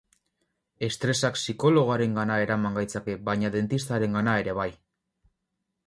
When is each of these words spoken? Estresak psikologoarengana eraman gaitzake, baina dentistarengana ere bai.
Estresak 0.87 1.37
psikologoarengana 1.39 2.39
eraman 2.47 2.81
gaitzake, 2.81 3.19
baina 3.31 3.55
dentistarengana 3.59 4.39
ere 4.47 4.61
bai. 4.63 4.71